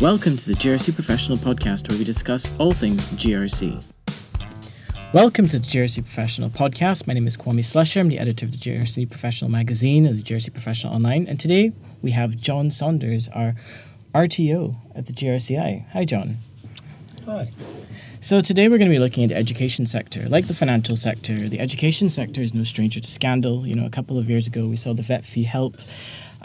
[0.00, 3.82] Welcome to the GRC Professional Podcast, where we discuss all things GRC.
[5.12, 7.06] Welcome to the GRC Professional Podcast.
[7.06, 8.00] My name is Kwame Slusher.
[8.00, 11.26] I'm the editor of the GRC Professional magazine and the GRC Professional Online.
[11.28, 11.72] And today
[12.02, 13.54] we have John Saunders, our
[14.14, 15.88] RTO at the GRCI.
[15.90, 16.38] Hi, John.
[17.26, 17.52] Hi.
[18.20, 20.28] So today we're going to be looking at the education sector.
[20.28, 23.66] Like the financial sector, the education sector is no stranger to scandal.
[23.66, 25.76] You know, a couple of years ago we saw the vet fee help.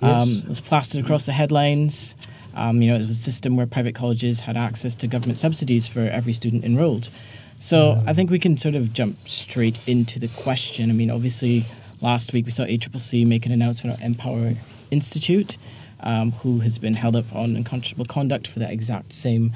[0.01, 0.37] Um, Yes.
[0.43, 2.15] It was plastered across the headlines.
[2.59, 5.87] Um, you know, it was a system where private colleges had access to government subsidies
[5.87, 7.09] for every student enrolled.
[7.57, 10.89] So I think we can sort of jump straight into the question.
[10.89, 11.65] I mean, obviously,
[12.01, 14.55] last week we saw ACCC make an announcement on Empower
[14.91, 15.57] Institute,
[16.01, 19.53] um, who has been held up on unconscionable conduct for that exact same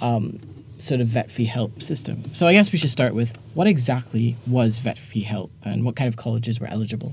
[0.00, 0.40] um,
[0.78, 2.32] sort of vet fee help system.
[2.32, 5.96] So I guess we should start with what exactly was vet fee help and what
[5.96, 7.12] kind of colleges were eligible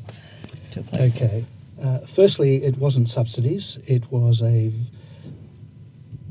[0.71, 1.01] to apply.
[1.05, 1.45] Okay.
[1.81, 4.71] Uh, firstly, it wasn't subsidies, it was a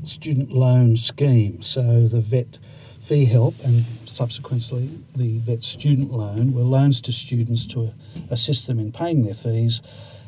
[0.07, 1.61] student loan scheme.
[1.61, 2.59] So the vet
[2.99, 7.93] fee help and subsequently the vet student loan were loans to students to
[8.29, 9.81] assist them in paying their fees.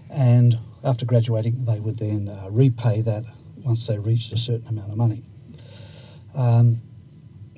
[0.10, 3.24] And after graduating, they would then uh, repay that
[3.58, 5.24] once they reached a certain amount of money.
[6.36, 6.82] Um,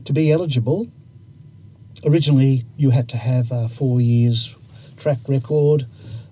[0.05, 0.88] to be eligible,
[2.05, 4.55] originally you had to have a four years
[4.95, 5.88] track record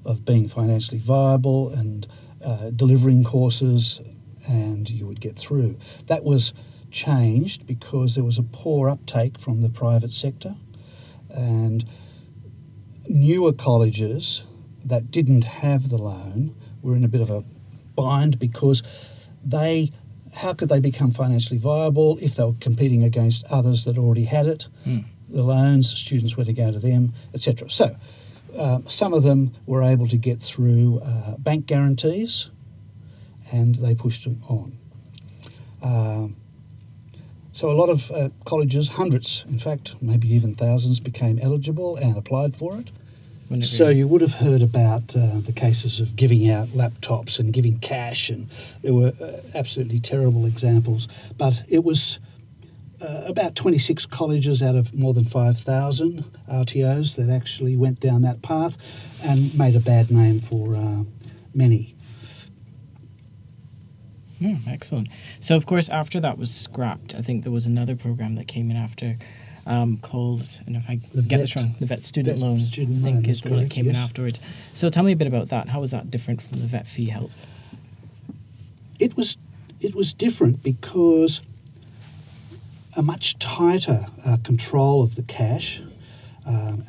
[0.05, 2.07] of being financially viable and
[2.43, 3.99] uh, delivering courses,
[4.47, 5.77] and you would get through.
[6.07, 6.53] That was
[6.91, 10.55] changed because there was a poor uptake from the private sector,
[11.29, 11.85] and
[13.07, 14.43] newer colleges
[14.83, 17.43] that didn't have the loan were in a bit of a
[17.95, 18.83] bind because
[19.43, 19.91] they
[20.33, 24.47] how could they become financially viable if they were competing against others that already had
[24.47, 24.99] it Hmm.
[25.29, 27.95] the loans students were to go to them etc so
[28.57, 32.49] uh, some of them were able to get through uh, bank guarantees
[33.51, 34.77] and they pushed them on
[35.81, 36.35] um,
[37.51, 42.17] so a lot of uh, colleges hundreds in fact maybe even thousands became eligible and
[42.17, 42.91] applied for it
[43.47, 47.53] Whenever so you would have heard about uh, the cases of giving out laptops and
[47.53, 48.49] giving cash, and
[48.81, 51.07] there were uh, absolutely terrible examples.
[51.37, 52.17] But it was
[52.99, 58.41] uh, about 26 colleges out of more than 5,000 RTOs that actually went down that
[58.41, 58.77] path
[59.23, 61.03] and made a bad name for uh,
[61.53, 61.94] many.
[64.39, 65.07] Hmm, excellent.
[65.39, 68.69] So, of course, after that was scrapped, I think there was another program that came
[68.69, 69.17] in after
[69.65, 72.59] um, called, and if I The get this wrong, the vet student vet loan.
[72.59, 74.39] student I think loan, is that's the one that correct, came in afterwards.
[74.73, 75.69] So, tell me a bit about that.
[75.69, 77.31] How was that different from the vet fee help?
[78.99, 79.37] it was
[79.81, 81.41] it was different because
[82.95, 85.81] a much tighter uh, control of the cash,
[86.45, 86.85] um,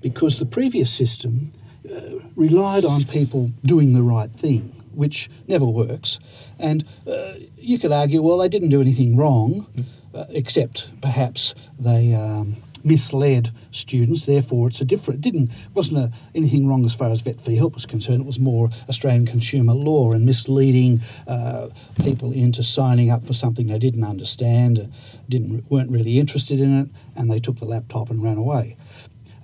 [0.00, 1.50] because the previous system
[1.90, 2.00] uh,
[2.34, 6.18] relied on people doing the right thing, which never works.
[6.58, 9.66] And uh, you could argue, well, they didn't do anything wrong,
[10.14, 14.24] uh, except perhaps they um, misled students.
[14.26, 15.18] Therefore, it's a different.
[15.18, 18.20] It didn't wasn't a, anything wrong as far as vet fee help was concerned.
[18.22, 23.66] It was more Australian consumer law and misleading uh, people into signing up for something
[23.66, 24.90] they didn't understand,
[25.28, 28.76] didn't weren't really interested in it, and they took the laptop and ran away.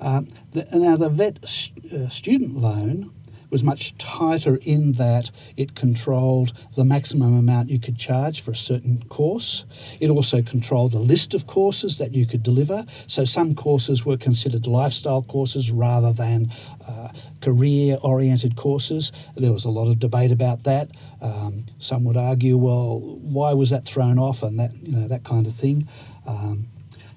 [0.01, 3.13] Um, the, now, the vet s- uh, student loan
[3.53, 8.57] was much tighter in that it controlled the maximum amount you could charge for a
[8.57, 9.65] certain course.
[10.01, 12.87] It also controlled the list of courses that you could deliver.
[13.07, 16.51] So some courses were considered lifestyle courses rather than
[16.89, 17.13] uh,
[17.43, 19.13] career oriented courses.
[19.37, 20.91] There was a lot of debate about that.
[21.21, 25.25] Um, some would argue, well, why was that thrown off and that, you know, that
[25.25, 25.87] kind of thing.
[26.27, 26.69] Um,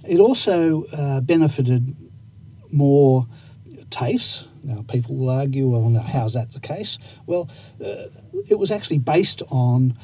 [0.05, 1.95] it also uh, benefited
[2.71, 3.25] more
[3.95, 4.45] TAFEs.
[4.63, 6.97] Now, people will argue, well, now, how's that the case?
[7.25, 7.49] Well,
[7.83, 8.07] uh,
[8.47, 9.97] it was actually based on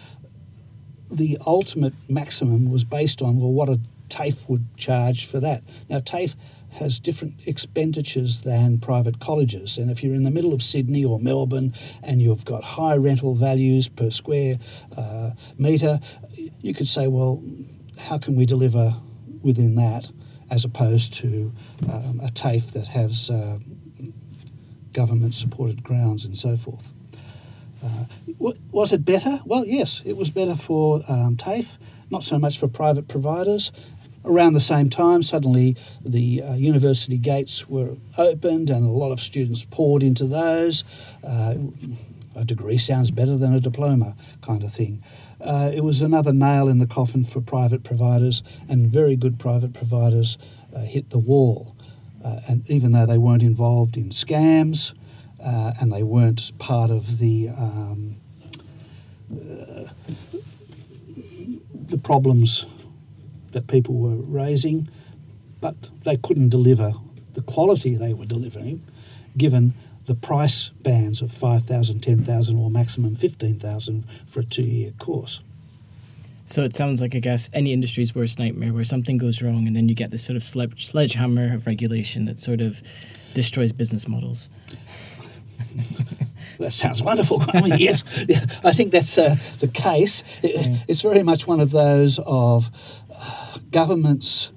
[1.12, 5.63] the ultimate maximum was based on, well, what a TAFE would charge for that.
[5.90, 6.35] Now, TAFE
[6.74, 9.78] has different expenditures than private colleges.
[9.78, 13.35] And if you're in the middle of Sydney or Melbourne and you've got high rental
[13.35, 14.58] values per square
[14.96, 16.00] uh, metre,
[16.62, 17.44] you could say, well,
[17.97, 18.96] how can we deliver
[19.41, 20.09] within that
[20.49, 21.53] as opposed to
[21.91, 23.58] um, a TAFE that has uh,
[24.93, 26.91] government supported grounds and so forth?
[27.84, 28.05] Uh,
[28.38, 29.40] wa- was it better?
[29.46, 31.78] Well, yes, it was better for um, TAFE,
[32.09, 33.72] not so much for private providers.
[34.23, 39.20] Around the same time, suddenly the uh, university gates were opened and a lot of
[39.20, 40.84] students poured into those.
[41.23, 41.55] Uh,
[42.35, 45.03] a degree sounds better than a diploma, kind of thing.
[45.41, 49.73] Uh, it was another nail in the coffin for private providers, and very good private
[49.73, 50.37] providers
[50.76, 51.76] uh, hit the wall.
[52.23, 54.94] Uh, and even though they weren't involved in scams,
[55.44, 58.18] uh, and they weren't part of the um,
[59.34, 59.85] uh,
[61.73, 62.66] the problems
[63.52, 64.88] that people were raising,
[65.59, 66.94] but they couldn't deliver
[67.34, 68.84] the quality they were delivering
[69.38, 69.73] given
[70.06, 75.41] the price bands of 5,000, 10,000 or maximum 15,000 for a two-year course.
[76.46, 79.76] So it sounds like, I guess, any industry's worst nightmare where something goes wrong and
[79.76, 82.82] then you get this sort of sledge- sledgehammer of regulation that sort of
[83.34, 84.49] destroys business models.
[86.59, 87.43] that sounds wonderful.
[87.53, 90.23] I mean, yes, yeah, I think that's uh, the case.
[90.43, 90.78] It, Yeah.
[90.88, 92.70] It's very much one of those of
[93.14, 94.52] uh, governments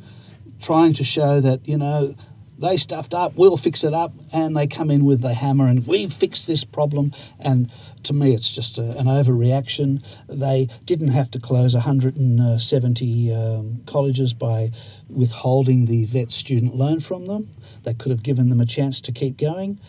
[0.60, 2.14] trying to show that, you know,
[2.58, 5.86] they stuffed up, we'll fix it up, and they come in with the hammer and
[5.86, 7.12] we've fixed this problem.
[7.38, 7.70] And
[8.04, 10.04] to me, it's just a, an overreaction.
[10.28, 14.70] They didn't have to close 170 um, colleges by
[15.08, 17.50] withholding the vet student loan from them.
[17.82, 19.80] They could have given them a chance to keep going.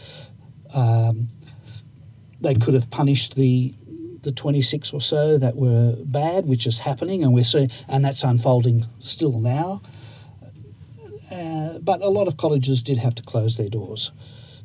[0.73, 1.29] Um,
[2.41, 3.73] they could have punished the
[4.23, 8.23] the 26 or so that were bad, which is happening, and we're seeing, and that's
[8.23, 9.83] unfolding still now.
[11.75, 14.12] Uh, but a lot of colleges did have to close their doors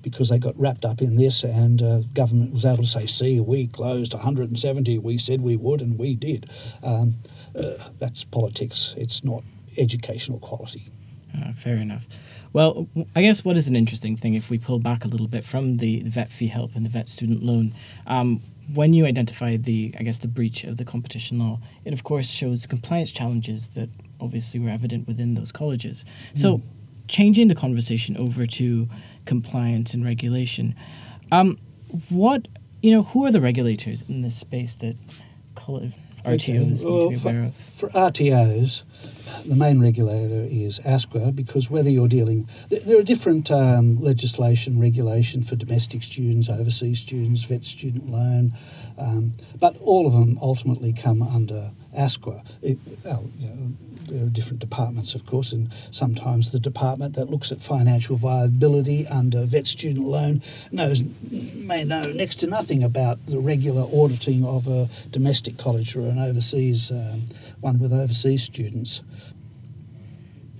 [0.02, 3.40] because they got wrapped up in this, and uh, government was able to say, "See,
[3.40, 4.98] we closed 170.
[4.98, 6.48] We said we would, and we did."
[6.82, 7.16] Um,
[7.54, 8.94] uh, that's politics.
[8.96, 9.42] It's not
[9.76, 10.88] educational quality.
[11.36, 12.08] Uh, fair enough.
[12.52, 15.44] Well, I guess what is an interesting thing if we pull back a little bit
[15.44, 17.74] from the, the vet fee help and the vet student loan,
[18.06, 18.42] um,
[18.74, 22.28] when you identify the, I guess, the breach of the competition law, it of course
[22.28, 23.88] shows compliance challenges that
[24.20, 26.04] obviously were evident within those colleges.
[26.34, 26.62] So,
[27.10, 28.88] changing the conversation over to
[29.26, 30.74] compliance and regulation,
[31.32, 31.58] um,
[32.08, 32.46] what
[32.82, 34.96] you know, who are the regulators in this space that
[35.56, 35.92] RTOs
[36.26, 37.54] Okay, need to be for- aware of?
[37.54, 38.82] For RTOs,
[39.44, 44.78] the main regulator is ASQA because whether you're dealing, th- there are different um, legislation,
[44.80, 48.52] regulation for domestic students, overseas students, vet student loan,
[48.98, 52.44] um, but all of them ultimately come under ASQA.
[52.62, 53.72] It, well, you know,
[54.08, 59.06] there are different departments, of course, and sometimes the department that looks at financial viability
[59.06, 60.42] under vet student loan
[60.72, 66.00] knows may know next to nothing about the regular auditing of a domestic college or
[66.00, 67.24] an overseas um,
[67.60, 69.02] one with overseas students.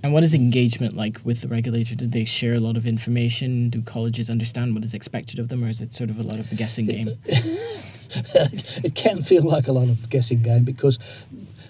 [0.03, 1.93] And what is engagement like with the regulator?
[1.93, 3.69] Do they share a lot of information?
[3.69, 6.39] Do colleges understand what is expected of them, or is it sort of a lot
[6.39, 7.11] of a guessing game?
[8.83, 10.99] it can feel like a lot of guessing game because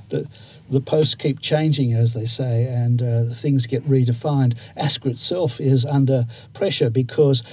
[0.10, 0.28] the
[0.70, 4.56] the posts keep changing, as they say, and uh, things get redefined.
[4.78, 7.44] ASQA itself is under pressure because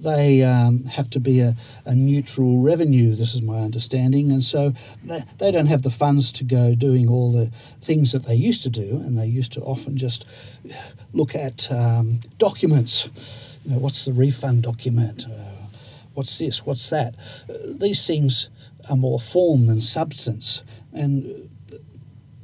[0.00, 4.74] they um, have to be a, a neutral revenue, this is my understanding, and so
[5.04, 8.62] they, they don't have the funds to go doing all the things that they used
[8.64, 10.26] to do, and they used to often just
[11.12, 13.08] look at um, documents.
[13.64, 15.24] You know, what's the refund document?
[15.26, 15.43] Uh,
[16.14, 16.64] what's this?
[16.64, 17.14] What's that?
[17.48, 18.48] Uh, these things
[18.88, 20.62] are more form than substance,
[20.92, 21.50] and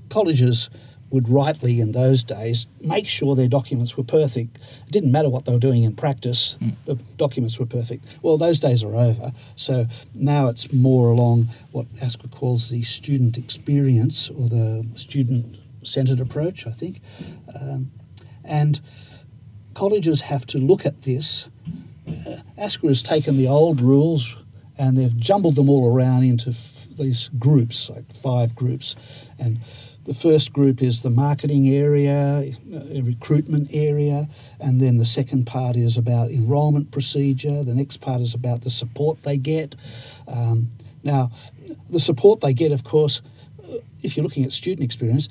[0.08, 0.70] colleges
[1.10, 4.58] would rightly in those days make sure their documents were perfect.
[4.86, 6.56] It didn't matter what they were doing in practice,
[6.86, 8.04] the documents were perfect.
[8.22, 9.32] Well, those days are over.
[9.56, 16.20] So now it's more along what ASQA calls the student experience or the student centered
[16.20, 17.00] approach, I think.
[17.60, 17.90] Um,
[18.44, 18.80] and
[19.74, 21.48] colleges have to look at this.
[22.26, 24.36] Uh, ASQA has taken the old rules
[24.78, 28.96] and they've jumbled them all around into f- these groups, like five groups.
[29.38, 29.60] And
[30.04, 35.76] the first group is the marketing area, a recruitment area, and then the second part
[35.76, 37.62] is about enrolment procedure.
[37.62, 39.74] The next part is about the support they get.
[40.26, 40.70] Um,
[41.02, 41.30] now,
[41.88, 43.20] the support they get, of course,
[43.62, 45.28] uh, if you're looking at student experience,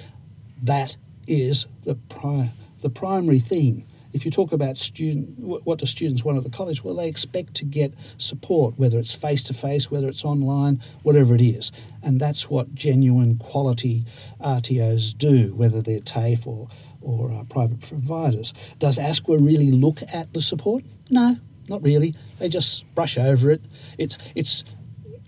[0.61, 0.95] that
[1.27, 3.85] is the pri- the primary thing.
[4.11, 6.83] If you talk about student, what do students want at the college?
[6.83, 11.35] Well, they expect to get support, whether it's face to face, whether it's online, whatever
[11.35, 14.05] it is, and that's what genuine quality
[14.41, 16.69] RTOs do, whether they're TAFE or
[17.01, 18.53] or uh, private providers.
[18.79, 20.83] Does ASQA really look at the support?
[21.09, 21.37] No,
[21.67, 22.15] not really.
[22.39, 23.61] They just brush over it.
[23.97, 24.63] It's it's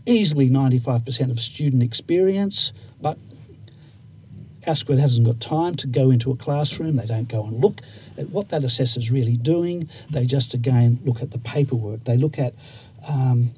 [0.05, 3.17] easily 95% of student experience, but
[4.68, 6.96] ASQA hasn't got time to go into a classroom.
[6.96, 7.82] They don't go and look
[8.18, 9.89] at what that assessor's really doing.
[10.10, 12.03] They just, again, look at the paperwork.
[12.03, 12.53] They look at
[13.08, 13.51] um,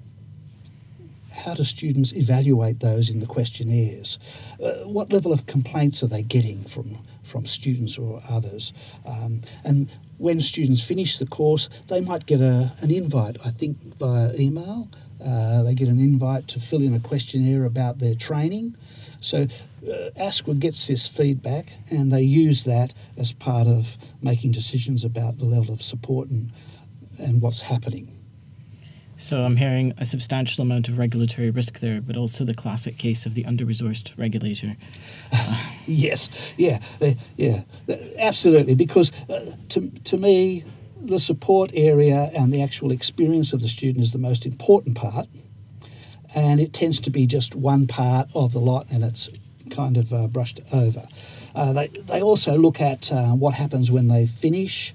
[1.31, 4.17] how do students evaluate those in the questionnaires?
[4.63, 8.71] Uh, what level of complaints are they getting from, from students or others?
[9.05, 13.77] Um, and when students finish the course, they might get a, an invite, I think,
[13.97, 14.87] via email.
[15.25, 18.75] Uh, they get an invite to fill in a questionnaire about their training.
[19.19, 19.47] So
[19.83, 25.37] uh, ASQA gets this feedback and they use that as part of making decisions about
[25.37, 26.51] the level of support and,
[27.17, 28.19] and what's happening.
[29.15, 33.25] So I'm hearing a substantial amount of regulatory risk there, but also the classic case
[33.25, 34.75] of the under-resourced regulator.
[35.85, 36.79] yes, yeah,
[37.37, 37.61] yeah,
[38.17, 38.75] absolutely.
[38.75, 40.65] Because uh, to, to me,
[41.03, 45.27] the support area and the actual experience of the student is the most important part,
[46.35, 49.29] and it tends to be just one part of the lot, and it's
[49.69, 51.07] kind of uh, brushed over.
[51.55, 54.93] Uh, they, they also look at uh, what happens when they finish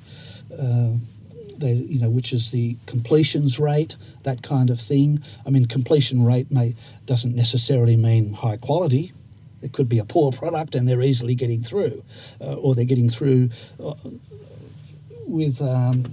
[1.59, 5.23] they, you know, which is the completions rate, that kind of thing.
[5.47, 6.75] I mean, completion rate may
[7.07, 9.13] doesn't necessarily mean high quality.
[9.61, 12.05] It could be a poor product and they're easily getting through,
[12.41, 13.51] uh, or they're getting through
[13.83, 13.95] uh,
[15.29, 16.13] with um,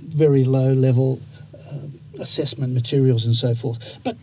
[0.00, 1.20] very low level
[1.54, 3.78] uh, assessment materials and so forth.
[4.02, 4.16] But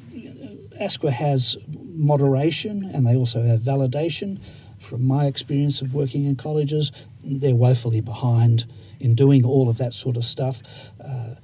[0.79, 1.57] ASQA has
[1.93, 4.39] moderation and they also have validation.
[4.79, 6.91] From my experience of working in colleges,
[7.23, 8.65] they're woefully behind
[8.99, 10.61] in doing all of that sort of stuff
[11.03, 11.35] uh,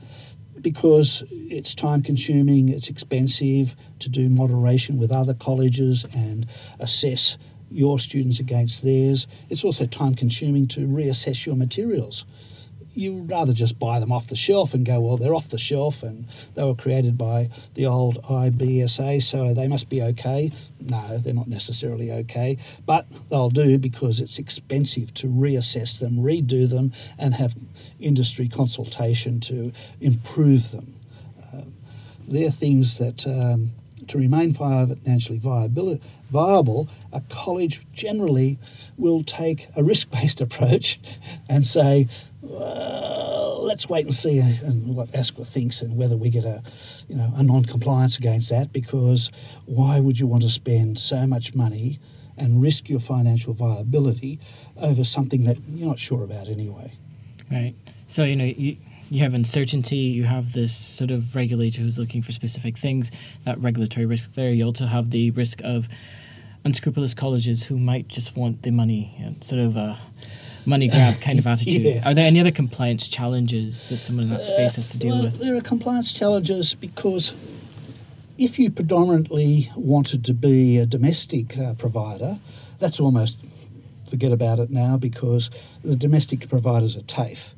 [0.59, 6.47] because it's time consuming, it's expensive to do moderation with other colleges and
[6.79, 7.37] assess
[7.69, 9.27] your students against theirs.
[9.49, 12.25] It's also time consuming to reassess your materials
[12.97, 16.01] you rather just buy them off the shelf and go, well, they're off the shelf
[16.01, 20.51] and they were created by the old IBSA, so they must be okay.
[20.79, 22.57] No, they're not necessarily okay,
[22.87, 27.53] but they'll do because it's expensive to reassess them, redo them, and have
[27.99, 29.71] industry consultation to
[30.01, 30.95] improve them.
[31.53, 31.61] Uh,
[32.27, 33.27] they're things that.
[33.27, 33.71] Um,
[34.07, 38.59] to remain financially viable, viable, a college generally
[38.97, 40.99] will take a risk based approach
[41.49, 42.07] and say,
[42.41, 46.63] well, let's wait and see what ASQA thinks and whether we get a,
[47.07, 48.71] you know, a non-compliance against that.
[48.71, 49.29] Because
[49.65, 51.99] why would you want to spend so much money
[52.37, 54.39] and risk your financial viability
[54.77, 56.93] over something that you're not sure about anyway?
[57.51, 57.73] Right.
[58.07, 58.77] So you know you
[59.09, 59.97] you have uncertainty.
[59.97, 63.11] You have this sort of regulator who's looking for specific things.
[63.45, 64.51] That regulatory risk there.
[64.51, 65.87] You also have the risk of
[66.63, 69.75] unscrupulous colleges who might just want the money and sort of.
[69.75, 69.97] a
[70.67, 71.81] money grab kind of attitude.
[71.81, 72.05] yes.
[72.05, 75.23] Are there any other compliance challenges that someone in that space has to deal well,
[75.23, 75.39] with?
[75.39, 77.33] There are compliance challenges because
[78.37, 82.39] if you predominantly wanted to be a domestic uh, provider,
[82.79, 83.37] that's almost
[84.09, 85.49] forget about it now because
[85.83, 87.53] the domestic providers are TAFE.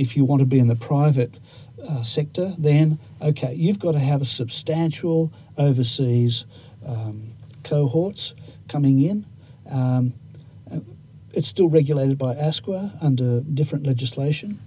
[0.00, 1.38] If you want to be in the private
[1.86, 6.46] uh, sector, then okay, you've got to have a substantial overseas
[6.86, 8.34] um, cohorts
[8.66, 9.26] coming in.
[9.70, 10.14] Um,
[11.32, 14.58] it's still regulated by ASQA under different legislation.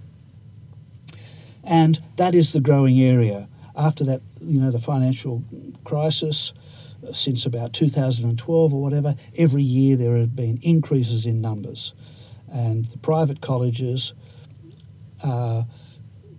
[1.64, 3.48] And that is the growing area.
[3.76, 5.42] After that, you know, the financial
[5.82, 6.52] crisis,
[7.06, 11.92] uh, since about 2012 or whatever, every year there have been increases in numbers.
[12.52, 14.14] And the private colleges
[15.24, 15.66] are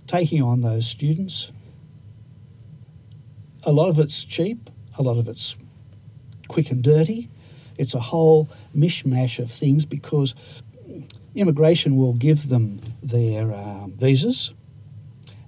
[0.08, 1.52] taking on those students.
[3.64, 5.58] A lot of it's cheap, a lot of it's
[6.48, 7.30] quick and dirty,
[7.78, 10.36] it's a whole mishmash of things because
[11.34, 14.54] immigration will give them their um, visas.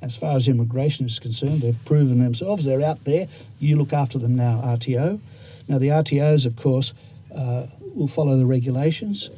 [0.01, 2.65] As far as immigration is concerned, they've proven themselves.
[2.65, 3.27] They're out there.
[3.59, 5.19] You look after them now, RTO.
[5.67, 6.93] Now, the RTOs, of course,
[7.33, 9.29] uh, will follow the regulations.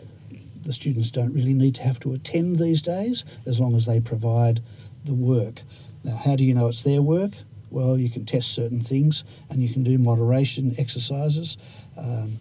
[0.69, 3.99] The students don't really need to have to attend these days as long as they
[3.99, 4.61] provide
[5.03, 5.63] the work.
[6.03, 7.31] Now, how do you know it's their work?
[7.71, 11.57] Well, you can test certain things and you can do moderation exercises.
[11.97, 12.37] Um,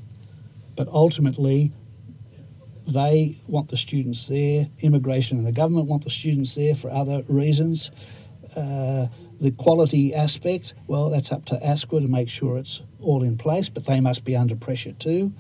[0.76, 1.73] but ultimately,
[2.87, 4.68] they want the students there.
[4.80, 7.90] Immigration and the government want the students there for other reasons.
[8.54, 9.06] Uh,
[9.40, 13.70] the quality aspect, well, that's up to ASQA to make sure it's all in place,
[13.70, 15.32] but they must be under pressure too,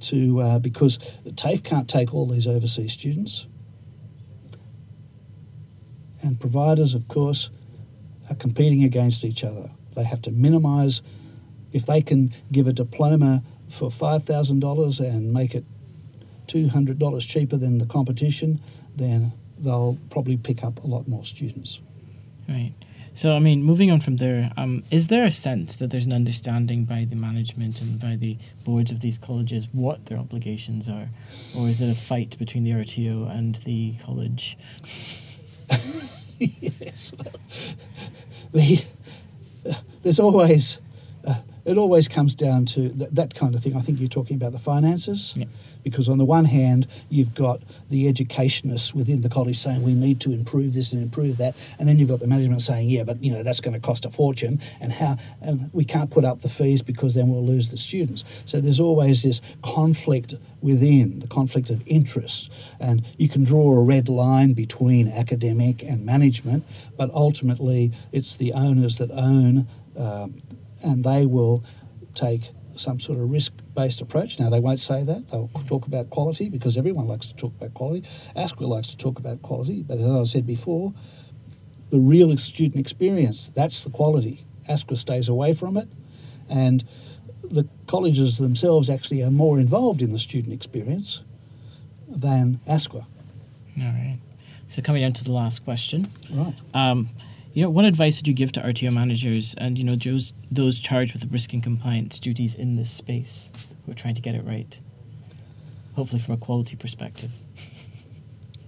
[0.00, 0.98] to uh, because
[1.36, 3.46] TAFE can't take all these overseas students.
[6.22, 7.50] And providers, of course,
[8.28, 9.70] are competing against each other.
[9.94, 11.00] They have to minimise,
[11.72, 15.64] if they can give a diploma for $5,000 and make it
[16.48, 18.60] $200 cheaper than the competition,
[18.96, 21.80] then they'll probably pick up a lot more students.
[22.48, 22.72] Right.
[23.14, 26.12] So, I mean, moving on from there, um, is there a sense that there's an
[26.12, 31.08] understanding by the management and by the boards of these colleges what their obligations are?
[31.56, 34.56] Or is it a fight between the RTO and the college?
[36.38, 37.12] yes.
[37.16, 37.34] Well,
[38.52, 38.84] the,
[39.68, 40.78] uh, there's always
[41.68, 43.76] it always comes down to th- that kind of thing.
[43.76, 45.34] I think you're talking about the finances.
[45.36, 45.46] Yeah.
[45.84, 50.20] Because on the one hand, you've got the educationists within the college saying we need
[50.20, 53.22] to improve this and improve that, and then you've got the management saying, yeah, but
[53.22, 56.42] you know that's going to cost a fortune, and how and we can't put up
[56.42, 58.24] the fees because then we'll lose the students.
[58.44, 63.82] So there's always this conflict within the conflict of interests, and you can draw a
[63.82, 66.64] red line between academic and management,
[66.96, 70.42] but ultimately it's the owners that own, um,
[70.82, 71.64] and they will
[72.14, 74.38] take some sort of risk based approach.
[74.38, 75.28] Now, they won't say that.
[75.30, 78.04] They'll talk about quality because everyone likes to talk about quality.
[78.36, 80.92] ASQA likes to talk about quality, but as I said before,
[81.90, 84.44] the real student experience, that's the quality.
[84.68, 85.88] ASQA stays away from it,
[86.48, 86.84] and
[87.42, 91.22] the colleges themselves actually are more involved in the student experience
[92.08, 93.04] than ASQA.
[93.80, 94.18] All right.
[94.66, 96.54] So coming down to the last question, Right.
[96.74, 97.08] um,
[97.52, 100.78] you know, what advice would you give to RTO managers and you know those those
[100.78, 103.50] charged with the risk and compliance duties in this space
[103.84, 104.78] who are trying to get it right?
[105.94, 107.32] Hopefully, from a quality perspective.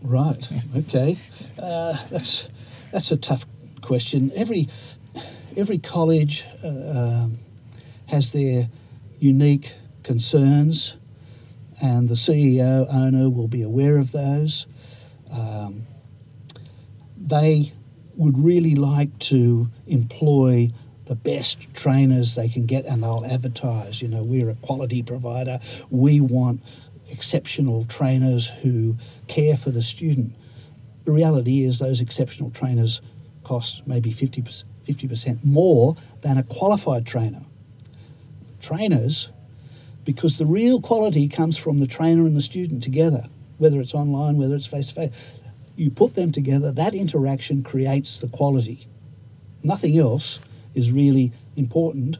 [0.03, 0.49] Right.
[0.77, 1.19] Okay.
[1.59, 2.49] Uh, that's
[2.91, 3.45] that's a tough
[3.83, 4.33] question.
[4.35, 4.69] Every
[5.57, 7.39] every college uh, um,
[8.07, 8.69] has their
[9.19, 9.73] unique
[10.03, 10.97] concerns,
[11.83, 14.67] and the CEO owner will be aware of those.
[15.31, 15.87] Um,
[17.17, 17.73] they
[18.21, 20.71] would really like to employ
[21.07, 24.03] the best trainers they can get, and they'll advertise.
[24.03, 25.59] You know, we're a quality provider.
[25.89, 26.61] We want
[27.09, 30.35] exceptional trainers who care for the student.
[31.07, 33.01] The reality is, those exceptional trainers
[33.43, 37.43] cost maybe 50%, 50% more than a qualified trainer.
[38.61, 39.31] Trainers,
[40.05, 44.37] because the real quality comes from the trainer and the student together, whether it's online,
[44.37, 45.11] whether it's face to face.
[45.81, 48.87] You put them together, that interaction creates the quality.
[49.63, 50.39] Nothing else
[50.75, 52.19] is really important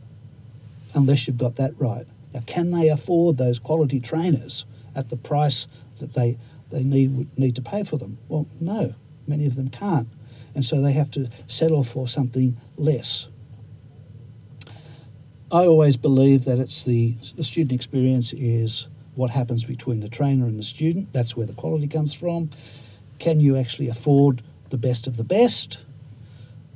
[0.95, 2.07] unless you've got that right.
[2.33, 4.65] Now, can they afford those quality trainers
[4.95, 5.67] at the price
[5.99, 6.39] that they,
[6.71, 8.17] they need, need to pay for them?
[8.31, 8.95] Well, no,
[9.27, 10.09] many of them can't.
[10.55, 13.29] And so they have to settle for something less.
[15.53, 20.47] I always believe that it's the, the student experience is what happens between the trainer
[20.47, 21.13] and the student.
[21.13, 22.49] That's where the quality comes from.
[23.21, 25.85] Can you actually afford the best of the best?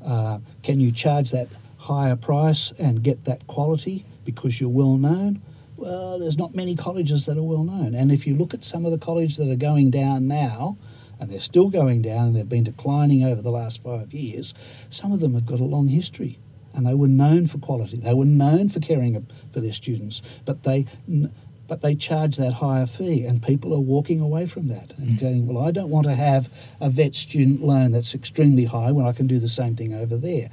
[0.05, 1.49] Uh, can you charge that
[1.79, 5.43] higher price and get that quality because you're well known?
[5.77, 7.95] Well, there's not many colleges that are well known.
[7.95, 10.77] And if you look at some of the colleges that are going down now,
[11.19, 14.53] and they're still going down and they've been declining over the last five years,
[14.91, 16.39] some of them have got a long history
[16.75, 17.99] and they were known for quality.
[17.99, 20.87] They were known for caring for their students, but they
[21.67, 25.21] but they charge that higher fee, and people are walking away from that and Mm.
[25.21, 26.51] going, "Well, I don't want to have
[26.81, 30.17] a vet student loan that's extremely high when I can do the same thing over
[30.17, 30.51] there."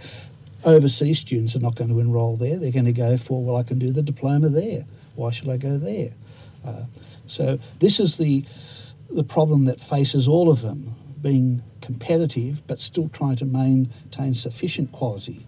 [0.63, 2.57] Overseas students are not going to enrol there.
[2.59, 4.85] They're going to go for, "Well, I can do the diploma there.
[5.15, 6.11] Why should I go there?"
[6.63, 6.83] Uh,
[7.27, 8.43] so this is the
[9.13, 14.89] the problem that faces all of them, being competitive but still trying to maintain sufficient
[14.93, 15.45] quality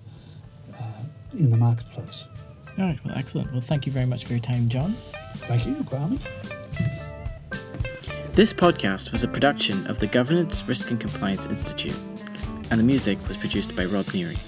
[0.78, 0.84] uh,
[1.38, 2.26] in the marketplace.
[2.78, 3.00] All right.
[3.06, 3.52] Well, excellent.
[3.54, 4.96] Well, thank you very much for your time, John.
[5.36, 6.20] Thank you, Kwame.
[8.36, 11.98] This podcast was a production of the Governance, Risk and Compliance Institute,
[12.72, 14.40] and the music was produced by Rob Neary.